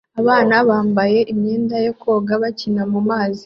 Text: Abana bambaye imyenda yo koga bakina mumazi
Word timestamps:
Abana 0.21 0.55
bambaye 0.69 1.19
imyenda 1.33 1.75
yo 1.85 1.93
koga 2.01 2.33
bakina 2.41 2.83
mumazi 2.91 3.39